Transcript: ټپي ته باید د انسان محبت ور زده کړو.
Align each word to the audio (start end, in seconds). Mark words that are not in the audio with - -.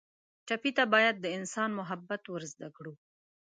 ټپي 0.47 0.71
ته 0.77 0.83
باید 0.93 1.15
د 1.19 1.25
انسان 1.37 1.69
محبت 1.79 2.21
ور 2.27 2.43
زده 2.53 2.69
کړو. 2.77 2.93